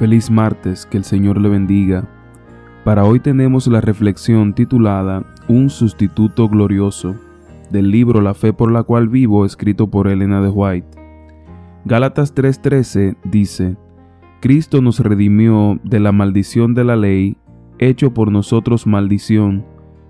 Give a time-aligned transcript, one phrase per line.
[0.00, 2.08] Feliz martes, que el Señor le bendiga.
[2.86, 7.16] Para hoy tenemos la reflexión titulada Un sustituto glorioso,
[7.70, 10.88] del libro La fe por la cual vivo, escrito por Elena de White.
[11.84, 13.76] Gálatas 3:13 dice,
[14.40, 17.36] Cristo nos redimió de la maldición de la ley,
[17.78, 19.66] hecho por nosotros maldición,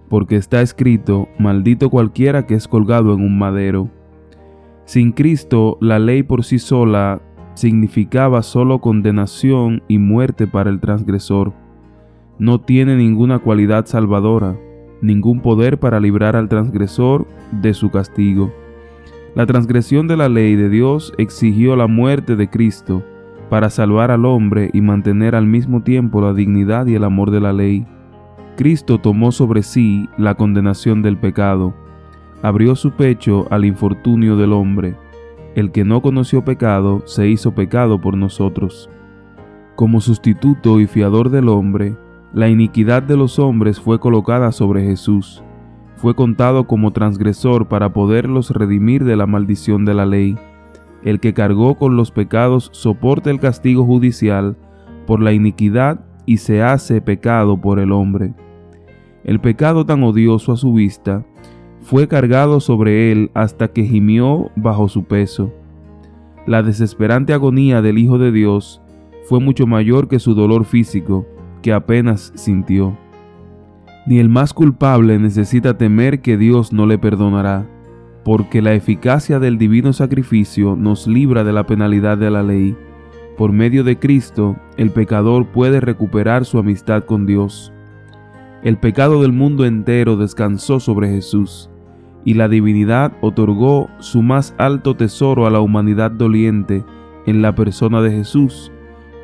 [0.09, 3.91] porque está escrito, maldito cualquiera que es colgado en un madero.
[4.85, 7.21] Sin Cristo, la ley por sí sola
[7.61, 11.53] significaba solo condenación y muerte para el transgresor.
[12.39, 14.57] No tiene ninguna cualidad salvadora,
[15.03, 18.51] ningún poder para librar al transgresor de su castigo.
[19.35, 23.05] La transgresión de la ley de Dios exigió la muerte de Cristo
[23.51, 27.41] para salvar al hombre y mantener al mismo tiempo la dignidad y el amor de
[27.41, 27.87] la ley.
[28.57, 31.75] Cristo tomó sobre sí la condenación del pecado,
[32.43, 34.97] abrió su pecho al infortunio del hombre,
[35.55, 38.89] el que no conoció pecado se hizo pecado por nosotros.
[39.77, 41.97] Como sustituto y fiador del hombre,
[42.33, 45.43] la iniquidad de los hombres fue colocada sobre Jesús.
[45.97, 50.39] Fue contado como transgresor para poderlos redimir de la maldición de la ley.
[51.03, 54.57] El que cargó con los pecados soporta el castigo judicial
[55.07, 58.35] por la iniquidad y se hace pecado por el hombre.
[59.25, 61.25] El pecado tan odioso a su vista
[61.81, 65.53] fue cargado sobre él hasta que gimió bajo su peso.
[66.47, 68.81] La desesperante agonía del Hijo de Dios
[69.25, 71.27] fue mucho mayor que su dolor físico,
[71.63, 72.97] que apenas sintió.
[74.07, 77.67] Ni el más culpable necesita temer que Dios no le perdonará,
[78.25, 82.77] porque la eficacia del divino sacrificio nos libra de la penalidad de la ley.
[83.37, 87.73] Por medio de Cristo, el pecador puede recuperar su amistad con Dios.
[88.63, 91.70] El pecado del mundo entero descansó sobre Jesús,
[92.25, 96.85] y la divinidad otorgó su más alto tesoro a la humanidad doliente
[97.27, 98.73] en la persona de Jesús,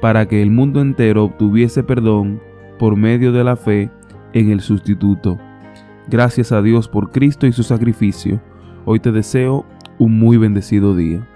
[0.00, 2.40] para que el mundo entero obtuviese perdón
[2.78, 3.90] por medio de la fe
[4.32, 5.38] en el sustituto.
[6.08, 8.40] Gracias a Dios por Cristo y su sacrificio.
[8.84, 9.66] Hoy te deseo
[9.98, 11.26] un muy bendecido día.